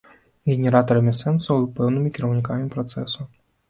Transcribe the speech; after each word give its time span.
Генератарамі 0.51 1.13
сэнсаў 1.21 1.55
і 1.69 1.71
пэўнымі 1.79 2.15
кіраўнікамі 2.19 2.71
працэсу. 2.77 3.33